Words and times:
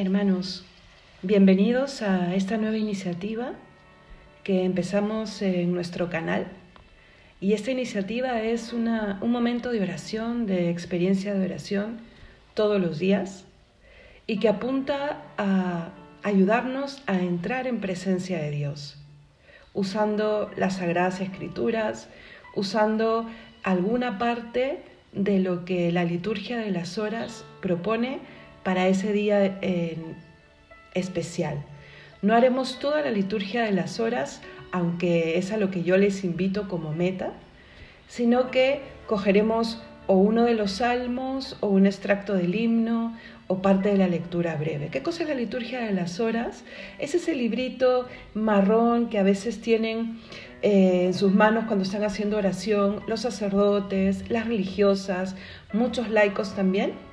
Hermanos, 0.00 0.64
bienvenidos 1.22 2.02
a 2.02 2.36
esta 2.36 2.56
nueva 2.56 2.76
iniciativa 2.76 3.54
que 4.44 4.62
empezamos 4.62 5.42
en 5.42 5.74
nuestro 5.74 6.08
canal. 6.08 6.46
Y 7.40 7.52
esta 7.54 7.72
iniciativa 7.72 8.40
es 8.40 8.72
un 8.72 9.18
momento 9.22 9.72
de 9.72 9.82
oración, 9.82 10.46
de 10.46 10.70
experiencia 10.70 11.34
de 11.34 11.44
oración 11.44 11.98
todos 12.54 12.80
los 12.80 13.00
días 13.00 13.44
y 14.28 14.38
que 14.38 14.48
apunta 14.48 15.20
a 15.36 15.88
ayudarnos 16.22 17.02
a 17.08 17.18
entrar 17.18 17.66
en 17.66 17.80
presencia 17.80 18.38
de 18.38 18.52
Dios, 18.52 18.98
usando 19.74 20.48
las 20.56 20.76
sagradas 20.76 21.20
escrituras, 21.20 22.08
usando 22.54 23.28
alguna 23.64 24.16
parte 24.16 24.78
de 25.10 25.40
lo 25.40 25.64
que 25.64 25.90
la 25.90 26.04
liturgia 26.04 26.56
de 26.58 26.70
las 26.70 26.98
horas 26.98 27.44
propone 27.60 28.20
para 28.68 28.86
ese 28.86 29.14
día 29.14 29.58
especial. 30.92 31.64
No 32.20 32.34
haremos 32.34 32.78
toda 32.78 33.00
la 33.00 33.10
liturgia 33.10 33.62
de 33.62 33.72
las 33.72 33.98
horas, 33.98 34.42
aunque 34.72 35.38
es 35.38 35.52
a 35.52 35.56
lo 35.56 35.70
que 35.70 35.84
yo 35.84 35.96
les 35.96 36.22
invito 36.22 36.68
como 36.68 36.92
meta, 36.92 37.32
sino 38.08 38.50
que 38.50 38.82
cogeremos 39.06 39.82
o 40.06 40.16
uno 40.16 40.44
de 40.44 40.52
los 40.52 40.72
salmos 40.72 41.56
o 41.60 41.68
un 41.68 41.86
extracto 41.86 42.34
del 42.34 42.54
himno 42.54 43.16
o 43.46 43.62
parte 43.62 43.88
de 43.88 43.96
la 43.96 44.06
lectura 44.06 44.54
breve. 44.56 44.88
¿Qué 44.88 45.02
cosa 45.02 45.22
es 45.22 45.30
la 45.30 45.34
liturgia 45.34 45.80
de 45.80 45.92
las 45.92 46.20
horas? 46.20 46.62
Es 46.98 47.14
ese 47.14 47.34
librito 47.34 48.06
marrón 48.34 49.08
que 49.08 49.18
a 49.18 49.22
veces 49.22 49.62
tienen 49.62 50.18
eh, 50.60 51.06
en 51.06 51.14
sus 51.14 51.32
manos 51.32 51.64
cuando 51.64 51.84
están 51.84 52.04
haciendo 52.04 52.36
oración 52.36 53.00
los 53.06 53.20
sacerdotes, 53.20 54.28
las 54.28 54.46
religiosas, 54.46 55.36
muchos 55.72 56.10
laicos 56.10 56.54
también 56.54 57.07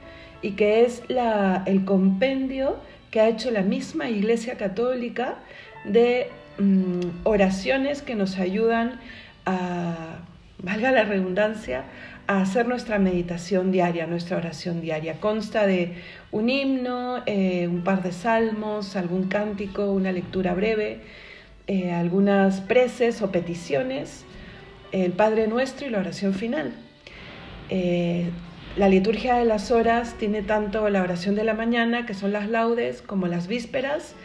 y 0.46 0.52
que 0.52 0.86
es 0.86 1.02
el 1.10 1.86
compendio 1.86 2.76
que 3.10 3.20
ha 3.20 3.28
hecho 3.28 3.50
la 3.50 3.64
misma 3.64 4.12
Iglesia 4.12 4.58
Católica 4.58 5.40
de 5.86 6.28
mm, 6.60 7.24
oraciones 7.24 8.04
que 8.04 8.14
nos 8.14 8.38
ayudan 8.38 9.00
a, 9.48 10.20
valga 10.60 10.92
la 10.92 11.04
redundancia, 11.04 11.86
a 12.28 12.42
hacer 12.42 12.68
nuestra 12.68 13.00
meditación 13.00 13.72
diaria, 13.72 14.06
nuestra 14.06 14.38
oración 14.38 14.82
diaria. 14.82 15.20
Consta 15.20 15.66
de 15.66 15.96
un 16.32 16.48
himno, 16.48 17.24
eh, 17.26 17.68
un 17.68 17.84
par 17.84 18.04
de 18.04 18.12
salmos, 18.12 18.96
algún 18.96 19.28
cántico, 19.28 19.92
una 19.92 20.12
lectura 20.12 20.54
breve, 20.54 21.00
eh, 21.66 21.92
algunas 21.92 22.62
preces 22.62 23.24
o 23.24 23.32
peticiones, 23.32 24.26
el 24.92 25.12
Padre 25.12 25.48
Nuestro 25.48 25.88
y 25.88 25.90
la 25.90 25.98
oración 25.98 26.36
final. 26.36 26.72
Eh, 27.72 28.30
la 28.76 28.90
liturgia 28.90 29.36
de 29.36 29.46
las 29.46 29.72
horas 29.72 30.16
tiene 30.20 30.42
tanto 30.42 30.90
la 30.90 31.02
oración 31.02 31.36
de 31.36 31.46
la 31.46 31.54
mañana, 31.54 32.06
que 32.06 32.14
son 32.14 32.34
las 32.34 32.50
laudes, 32.50 33.02
como 33.02 33.28
las 33.28 33.48
vísperas 33.48 34.16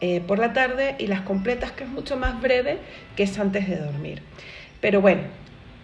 eh, 0.00 0.22
por 0.26 0.38
la 0.38 0.54
tarde 0.54 0.96
y 0.98 1.08
las 1.08 1.20
completas, 1.20 1.72
que 1.72 1.84
es 1.84 1.90
mucho 1.90 2.16
más 2.16 2.40
breve, 2.40 2.78
que 3.16 3.24
es 3.24 3.38
antes 3.38 3.68
de 3.68 3.76
dormir. 3.76 4.22
Pero 4.80 5.02
bueno, 5.02 5.22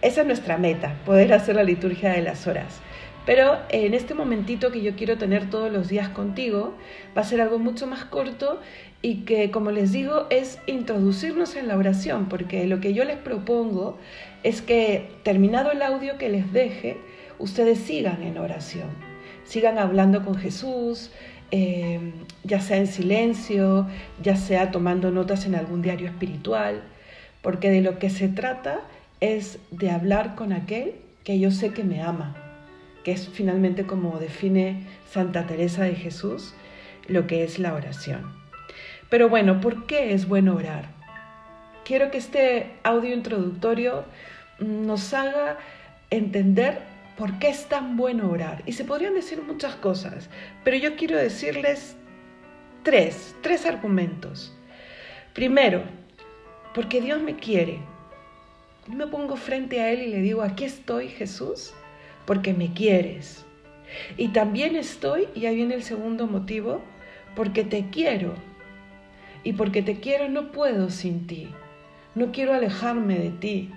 esa 0.01 0.21
es 0.21 0.27
nuestra 0.27 0.57
meta, 0.57 0.95
poder 1.05 1.33
hacer 1.33 1.55
la 1.55 1.63
liturgia 1.63 2.13
de 2.13 2.23
las 2.23 2.47
horas. 2.47 2.81
Pero 3.27 3.57
en 3.69 3.93
este 3.93 4.13
momentito 4.13 4.71
que 4.71 4.81
yo 4.81 4.95
quiero 4.95 5.17
tener 5.17 5.49
todos 5.49 5.71
los 5.71 5.87
días 5.87 6.09
contigo, 6.09 6.75
va 7.15 7.21
a 7.21 7.25
ser 7.25 7.41
algo 7.41 7.59
mucho 7.59 7.85
más 7.85 8.05
corto 8.05 8.59
y 9.01 9.17
que, 9.25 9.51
como 9.51 9.69
les 9.69 9.91
digo, 9.91 10.25
es 10.31 10.59
introducirnos 10.65 11.55
en 11.55 11.67
la 11.67 11.77
oración, 11.77 12.27
porque 12.27 12.65
lo 12.65 12.79
que 12.79 12.93
yo 12.93 13.03
les 13.03 13.17
propongo 13.17 13.97
es 14.41 14.61
que, 14.61 15.11
terminado 15.23 15.71
el 15.71 15.81
audio 15.81 16.17
que 16.17 16.29
les 16.29 16.51
deje, 16.53 16.97
ustedes 17.39 17.79
sigan 17.79 18.23
en 18.23 18.37
oración, 18.37 18.89
sigan 19.43 19.77
hablando 19.77 20.23
con 20.23 20.35
Jesús, 20.35 21.11
eh, 21.51 21.99
ya 22.43 22.59
sea 22.59 22.77
en 22.77 22.87
silencio, 22.87 23.87
ya 24.21 24.35
sea 24.35 24.71
tomando 24.71 25.11
notas 25.11 25.45
en 25.45 25.55
algún 25.55 25.81
diario 25.81 26.07
espiritual, 26.07 26.83
porque 27.41 27.69
de 27.69 27.81
lo 27.81 27.99
que 27.99 28.09
se 28.09 28.27
trata 28.27 28.81
es 29.19 29.59
de 29.71 29.91
hablar 29.91 30.35
con 30.35 30.53
aquel 30.53 30.95
que 31.23 31.39
yo 31.39 31.51
sé 31.51 31.71
que 31.71 31.83
me 31.83 32.01
ama, 32.01 32.35
que 33.03 33.11
es 33.11 33.29
finalmente 33.29 33.85
como 33.85 34.19
define 34.19 34.83
Santa 35.11 35.45
Teresa 35.45 35.83
de 35.83 35.95
Jesús 35.95 36.53
lo 37.07 37.27
que 37.27 37.43
es 37.43 37.59
la 37.59 37.73
oración. 37.73 38.33
Pero 39.09 39.29
bueno, 39.29 39.61
¿por 39.61 39.85
qué 39.85 40.13
es 40.13 40.27
bueno 40.27 40.55
orar? 40.55 40.85
Quiero 41.83 42.09
que 42.09 42.17
este 42.17 42.71
audio 42.83 43.13
introductorio 43.13 44.05
nos 44.59 45.13
haga 45.13 45.57
entender 46.09 46.79
¿Por 47.17 47.39
qué 47.39 47.49
es 47.49 47.67
tan 47.69 47.95
bueno 47.95 48.29
orar? 48.29 48.61
Y 48.65 48.73
se 48.73 48.83
podrían 48.83 49.13
decir 49.13 49.41
muchas 49.41 49.75
cosas, 49.75 50.29
pero 50.63 50.75
yo 50.75 50.97
quiero 50.97 51.17
decirles 51.17 51.95
tres, 52.83 53.35
tres 53.41 53.65
argumentos. 53.65 54.53
Primero, 55.33 55.83
porque 56.73 56.99
Dios 56.99 57.21
me 57.21 57.37
quiere. 57.37 57.79
Yo 58.87 58.95
me 58.95 59.07
pongo 59.07 59.37
frente 59.37 59.79
a 59.79 59.91
Él 59.91 60.01
y 60.01 60.07
le 60.07 60.21
digo, 60.21 60.41
aquí 60.41 60.65
estoy 60.65 61.07
Jesús, 61.07 61.73
porque 62.25 62.53
me 62.53 62.73
quieres. 62.73 63.45
Y 64.17 64.29
también 64.29 64.75
estoy, 64.75 65.29
y 65.35 65.45
ahí 65.45 65.55
viene 65.55 65.75
el 65.75 65.83
segundo 65.83 66.27
motivo, 66.27 66.81
porque 67.33 67.63
te 67.63 67.89
quiero. 67.89 68.33
Y 69.43 69.53
porque 69.53 69.81
te 69.81 69.99
quiero 70.01 70.27
no 70.27 70.51
puedo 70.51 70.89
sin 70.89 71.27
ti. 71.27 71.49
No 72.13 72.31
quiero 72.31 72.53
alejarme 72.53 73.17
de 73.19 73.29
ti. 73.29 73.71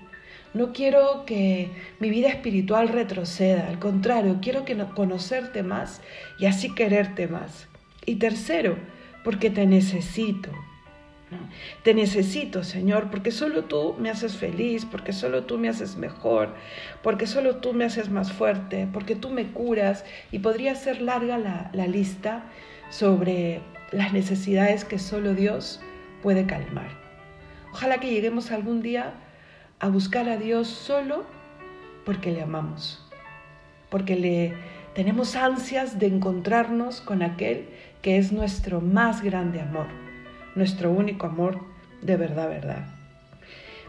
No 0.54 0.72
quiero 0.72 1.25
que 1.26 1.70
mi 2.00 2.10
vida 2.10 2.28
espiritual 2.28 2.88
retroceda, 2.88 3.69
al 3.69 3.78
contrario, 3.78 4.38
quiero 4.41 4.64
que 4.64 4.76
conocerte 4.94 5.62
más 5.62 6.00
y 6.38 6.47
así 6.47 6.75
quererte 6.75 7.28
más. 7.28 7.69
Y 8.06 8.16
tercero, 8.16 8.76
porque 9.25 9.50
te 9.50 9.66
necesito. 9.66 10.50
Te 11.82 11.92
necesito, 11.92 12.64
Señor, 12.64 13.10
porque 13.10 13.31
solo 13.31 13.64
tú 13.64 13.94
me 13.98 14.09
haces 14.09 14.36
feliz, 14.36 14.86
porque 14.86 15.12
solo 15.12 15.44
tú 15.44 15.59
me 15.59 15.69
haces 15.69 15.97
mejor, 15.97 16.54
porque 17.03 17.26
solo 17.26 17.56
tú 17.56 17.75
me 17.75 17.84
haces 17.84 18.09
más 18.09 18.32
fuerte, 18.32 18.88
porque 18.92 19.15
tú 19.15 19.28
me 19.28 19.48
curas. 19.48 20.04
Y 20.32 20.38
podría 20.38 20.75
ser 20.75 21.03
larga 21.03 21.36
la, 21.38 21.86
lista 21.86 22.44
sobre 22.88 23.60
las 23.92 24.15
necesidades 24.15 24.86
que 24.86 24.98
solo 24.98 25.34
Dios 25.34 25.80
puede 26.22 26.47
calmar. 26.47 26.88
Ojalá 27.72 27.98
que 28.00 28.10
lleguemos 28.10 28.50
algún 28.50 28.80
día 28.80 29.12
a 29.81 29.89
buscar 29.89 30.28
a 30.28 30.37
Dios 30.37 30.69
solo 30.69 31.25
porque 32.05 32.33
le 32.33 32.43
amamos, 32.43 33.05
porque 33.91 34.16
le 34.16 34.55
tenemos 34.94 35.37
ansias 35.37 35.99
de 35.99 36.06
encontrarnos 36.06 37.00
con 37.00 37.22
aquel 37.22 37.69
que 38.03 38.19
es 38.19 38.33
nuestro 38.33 38.81
más 38.81 39.22
grande 39.22 39.61
amor, 39.61 39.87
nuestro 40.55 40.91
único 40.91 41.27
amor 41.27 41.61
de 42.03 42.16
verdad, 42.16 42.49
verdad. 42.49 42.87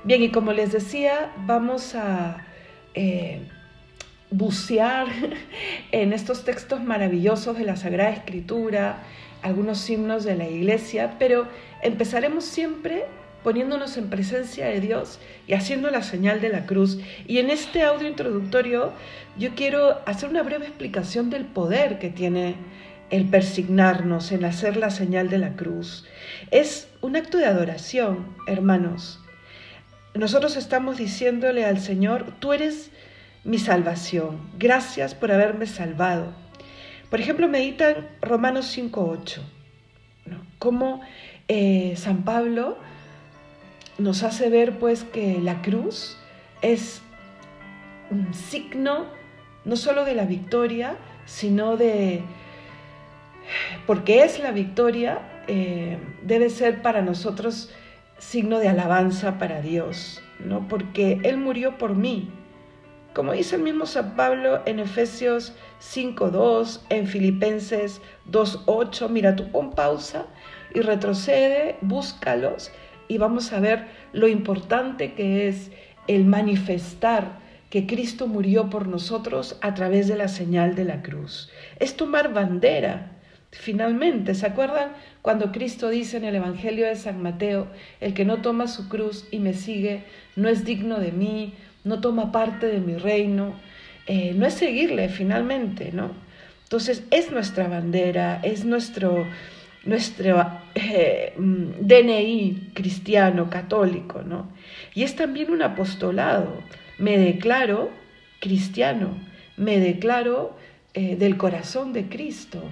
Bien, 0.03 0.23
y 0.23 0.29
como 0.31 0.53
les 0.53 0.71
decía, 0.71 1.31
vamos 1.45 1.95
a 1.95 2.45
eh, 2.93 3.41
bucear 4.31 5.07
en 5.91 6.13
estos 6.13 6.45
textos 6.45 6.83
maravillosos 6.83 7.57
de 7.57 7.65
la 7.65 7.75
Sagrada 7.75 8.11
Escritura, 8.11 9.03
algunos 9.41 9.89
himnos 9.89 10.23
de 10.23 10.35
la 10.35 10.47
iglesia, 10.47 11.15
pero 11.19 11.47
empezaremos 11.81 12.45
siempre 12.45 13.05
poniéndonos 13.43 13.97
en 13.97 14.09
presencia 14.09 14.67
de 14.67 14.81
Dios 14.81 15.19
y 15.47 15.53
haciendo 15.53 15.89
la 15.89 16.03
señal 16.03 16.41
de 16.41 16.49
la 16.49 16.65
cruz. 16.65 16.99
Y 17.27 17.39
en 17.39 17.49
este 17.49 17.83
audio 17.83 18.07
introductorio 18.07 18.93
yo 19.37 19.55
quiero 19.55 19.99
hacer 20.05 20.29
una 20.29 20.43
breve 20.43 20.67
explicación 20.67 21.29
del 21.29 21.45
poder 21.45 21.99
que 21.99 22.09
tiene 22.09 22.55
el 23.09 23.25
persignarnos, 23.25 24.31
en 24.31 24.45
hacer 24.45 24.77
la 24.77 24.91
señal 24.91 25.29
de 25.29 25.39
la 25.39 25.55
cruz. 25.55 26.05
Es 26.51 26.87
un 27.01 27.15
acto 27.15 27.37
de 27.37 27.45
adoración, 27.45 28.35
hermanos. 28.45 29.19
Nosotros 30.13 30.57
estamos 30.57 30.97
diciéndole 30.97 31.65
al 31.65 31.79
Señor, 31.79 32.33
tú 32.39 32.53
eres 32.53 32.91
mi 33.43 33.57
salvación, 33.57 34.39
gracias 34.57 35.15
por 35.15 35.31
haberme 35.31 35.65
salvado. 35.65 36.33
Por 37.09 37.19
ejemplo, 37.19 37.47
meditan 37.47 38.07
Romanos 38.21 38.77
5.8, 38.77 39.39
¿no? 40.25 40.45
Cómo 40.59 41.01
eh, 41.47 41.95
San 41.97 42.23
Pablo 42.23 42.77
nos 43.99 44.23
hace 44.23 44.49
ver 44.49 44.79
pues 44.79 45.03
que 45.03 45.39
la 45.39 45.61
cruz 45.61 46.17
es 46.61 47.01
un 48.09 48.33
signo 48.33 49.05
no 49.65 49.75
solo 49.75 50.05
de 50.05 50.15
la 50.15 50.25
victoria, 50.25 50.97
sino 51.25 51.77
de, 51.77 52.23
porque 53.85 54.23
es 54.23 54.39
la 54.39 54.51
victoria, 54.51 55.19
eh, 55.47 55.97
debe 56.23 56.49
ser 56.49 56.81
para 56.81 57.01
nosotros 57.01 57.69
signo 58.17 58.59
de 58.59 58.69
alabanza 58.69 59.37
para 59.37 59.61
Dios, 59.61 60.21
¿no? 60.39 60.67
Porque 60.67 61.19
Él 61.23 61.37
murió 61.37 61.77
por 61.77 61.95
mí. 61.95 62.31
Como 63.13 63.33
dice 63.33 63.55
el 63.55 63.63
mismo 63.63 63.85
San 63.85 64.15
Pablo 64.15 64.61
en 64.65 64.79
Efesios 64.79 65.53
5.2, 65.81 66.81
en 66.89 67.07
Filipenses 67.07 68.01
2.8, 68.31 69.09
mira, 69.09 69.35
tú 69.35 69.51
pon 69.51 69.71
pausa 69.71 70.27
y 70.73 70.81
retrocede, 70.81 71.77
búscalos 71.81 72.71
y 73.09 73.17
vamos 73.17 73.51
a 73.51 73.59
ver 73.59 73.87
lo 74.13 74.29
importante 74.29 75.13
que 75.13 75.49
es 75.49 75.71
el 76.07 76.23
manifestar 76.23 77.39
que 77.69 77.85
Cristo 77.85 78.27
murió 78.27 78.69
por 78.69 78.87
nosotros 78.87 79.57
a 79.61 79.73
través 79.73 80.07
de 80.07 80.15
la 80.15 80.29
señal 80.29 80.75
de 80.75 80.85
la 80.85 81.01
cruz. 81.01 81.49
Es 81.79 81.97
tomar 81.97 82.33
bandera 82.33 83.11
finalmente. 83.51 84.35
¿Se 84.35 84.45
acuerdan 84.45 84.93
cuando 85.21 85.51
Cristo 85.51 85.89
dice 85.89 86.17
en 86.17 86.25
el 86.25 86.35
Evangelio 86.35 86.87
de 86.87 86.95
San 86.95 87.21
Mateo, 87.21 87.67
el 87.99 88.13
que 88.13 88.25
no 88.25 88.37
toma 88.37 88.67
su 88.67 88.87
cruz 88.87 89.27
y 89.31 89.39
me 89.39 89.53
sigue 89.53 90.03
no 90.35 90.47
es 90.49 90.63
digno 90.63 90.99
de 90.99 91.11
mí, 91.11 91.53
no 91.83 91.99
toma 92.01 92.31
parte 92.31 92.67
de 92.67 92.79
mi 92.79 92.95
reino, 92.95 93.53
eh, 94.07 94.33
no 94.35 94.45
es 94.45 94.53
seguirle 94.53 95.09
finalmente, 95.09 95.91
¿no? 95.91 96.11
Entonces 96.63 97.03
es 97.11 97.31
nuestra 97.31 97.67
bandera, 97.67 98.39
es 98.43 98.63
nuestro, 98.63 99.25
nuestro 99.85 100.45
eh, 100.75 101.33
mm, 101.37 101.65
DNI 101.81 102.71
cristiano, 102.73 103.49
católico, 103.49 104.21
¿no? 104.21 104.49
Y 104.93 105.03
es 105.03 105.15
también 105.15 105.51
un 105.51 105.61
apostolado. 105.61 106.61
Me 106.97 107.17
declaro 107.17 107.89
cristiano, 108.39 109.17
me 109.57 109.79
declaro 109.79 110.55
eh, 110.93 111.15
del 111.15 111.37
corazón 111.37 111.93
de 111.93 112.09
Cristo 112.09 112.63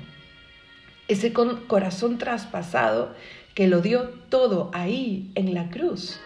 ese 1.08 1.32
corazón 1.34 2.18
traspasado 2.18 3.14
que 3.54 3.68
lo 3.68 3.82
dio 3.82 4.10
todo 4.30 4.70
ahí 4.74 5.32
en 5.36 5.54
la 5.54 5.70
cruz. 5.70 6.20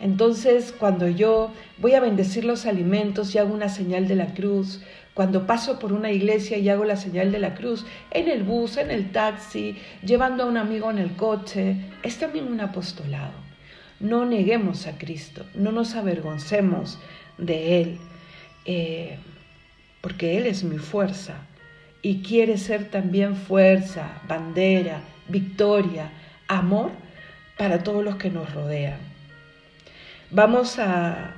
Entonces, 0.00 0.74
cuando 0.78 1.08
yo 1.08 1.50
voy 1.78 1.94
a 1.94 2.00
bendecir 2.00 2.44
los 2.44 2.66
alimentos 2.66 3.34
y 3.34 3.38
hago 3.38 3.52
una 3.52 3.68
señal 3.68 4.06
de 4.06 4.16
la 4.16 4.34
cruz, 4.34 4.80
cuando 5.18 5.48
paso 5.48 5.80
por 5.80 5.92
una 5.92 6.12
iglesia 6.12 6.58
y 6.58 6.68
hago 6.68 6.84
la 6.84 6.94
señal 6.94 7.32
de 7.32 7.40
la 7.40 7.56
cruz, 7.56 7.84
en 8.12 8.28
el 8.28 8.44
bus, 8.44 8.76
en 8.76 8.92
el 8.92 9.10
taxi, 9.10 9.76
llevando 10.04 10.44
a 10.44 10.46
un 10.46 10.56
amigo 10.56 10.92
en 10.92 10.98
el 10.98 11.16
coche, 11.16 11.74
es 12.04 12.18
también 12.18 12.46
un 12.46 12.60
apostolado. 12.60 13.32
No 13.98 14.24
neguemos 14.26 14.86
a 14.86 14.96
Cristo, 14.96 15.44
no 15.56 15.72
nos 15.72 15.96
avergoncemos 15.96 17.00
de 17.36 17.80
Él, 17.80 17.98
eh, 18.64 19.18
porque 20.02 20.38
Él 20.38 20.46
es 20.46 20.62
mi 20.62 20.78
fuerza, 20.78 21.34
y 22.00 22.22
quiere 22.22 22.56
ser 22.56 22.88
también 22.88 23.34
fuerza, 23.34 24.22
bandera, 24.28 25.00
victoria, 25.26 26.12
amor 26.46 26.92
para 27.56 27.82
todos 27.82 28.04
los 28.04 28.14
que 28.14 28.30
nos 28.30 28.54
rodean. 28.54 29.00
Vamos 30.30 30.78
a 30.78 31.34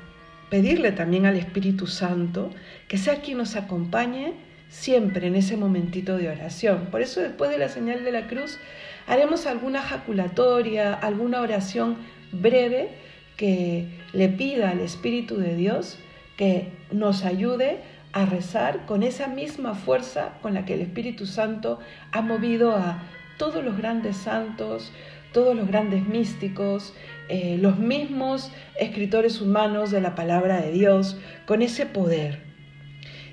pedirle 0.50 0.93
también 0.93 1.26
al 1.26 1.37
Espíritu 1.37 1.87
Santo 1.87 2.50
que 2.88 2.99
sea 2.99 3.23
quien 3.23 3.38
nos 3.38 3.56
acompañe 3.56 4.35
siempre 4.69 5.26
en 5.26 5.37
ese 5.37 5.56
momentito 5.56 6.17
de 6.17 6.29
oración. 6.29 6.88
Por 6.91 7.00
eso 7.00 7.20
después 7.20 7.50
de 7.50 7.58
la 7.58 7.69
señal 7.69 8.05
de 8.05 8.12
la 8.12 8.26
cruz 8.26 8.58
haremos 9.06 9.47
alguna 9.47 9.82
jaculatoria, 9.82 10.93
alguna 10.94 11.41
oración 11.41 11.97
breve 12.32 12.91
que 13.37 13.87
le 14.12 14.29
pida 14.29 14.70
al 14.70 14.81
Espíritu 14.81 15.37
de 15.37 15.56
Dios 15.56 15.99
que 16.37 16.69
nos 16.91 17.25
ayude 17.25 17.79
a 18.12 18.26
rezar 18.26 18.87
con 18.87 19.02
esa 19.02 19.29
misma 19.29 19.75
fuerza 19.75 20.35
con 20.43 20.55
la 20.55 20.64
que 20.64 20.75
el 20.75 20.81
Espíritu 20.81 21.26
Santo 21.26 21.79
ha 22.12 22.23
movido 22.23 22.75
a 22.75 23.02
todos 23.40 23.64
los 23.64 23.78
grandes 23.78 24.19
santos, 24.19 24.92
todos 25.32 25.56
los 25.56 25.66
grandes 25.66 26.06
místicos, 26.06 26.92
eh, 27.31 27.56
los 27.58 27.78
mismos 27.78 28.52
escritores 28.78 29.40
humanos 29.40 29.90
de 29.90 30.02
la 30.02 30.14
palabra 30.14 30.60
de 30.60 30.70
Dios, 30.72 31.16
con 31.46 31.62
ese 31.62 31.87
poder. 31.87 32.42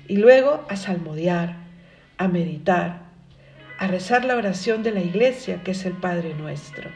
Y 0.06 0.16
luego 0.16 0.64
a 0.70 0.76
salmodiar, 0.76 1.56
a 2.16 2.26
meditar, 2.26 3.02
a 3.78 3.86
rezar 3.86 4.24
la 4.24 4.36
oración 4.36 4.82
de 4.82 4.92
la 4.92 5.00
iglesia, 5.00 5.62
que 5.62 5.72
es 5.72 5.84
el 5.84 5.92
Padre 5.92 6.32
nuestro. 6.32 6.88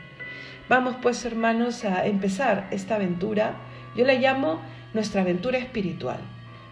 Vamos 0.71 0.97
pues 1.03 1.23
hermanos 1.27 1.85
a 1.85 2.07
empezar 2.07 2.67
esta 2.71 2.95
aventura, 2.95 3.57
yo 3.95 4.07
la 4.07 4.15
llamo 4.15 4.59
nuestra 4.95 5.21
aventura 5.21 5.59
espiritual. 5.59 6.21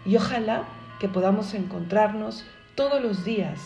Y 0.07 0.15
ojalá 0.15 0.63
que 0.99 1.07
podamos 1.07 1.53
encontrarnos 1.53 2.47
todos 2.73 2.99
los 2.99 3.23
días 3.23 3.59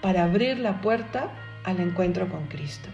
para 0.00 0.24
abrir 0.24 0.58
la 0.58 0.80
puerta 0.80 1.30
al 1.64 1.80
encuentro 1.80 2.28
con 2.28 2.46
Cristo. 2.46 2.88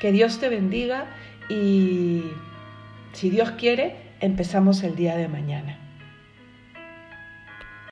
Que 0.00 0.12
Dios 0.12 0.38
te 0.38 0.48
bendiga 0.48 1.06
y 1.48 2.22
si 3.12 3.30
Dios 3.30 3.52
quiere, 3.52 3.96
empezamos 4.20 4.82
el 4.82 4.96
día 4.96 5.16
de 5.16 5.28
mañana. 5.28 5.87